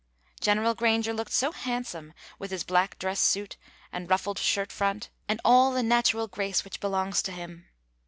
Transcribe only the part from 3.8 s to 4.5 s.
and ruffled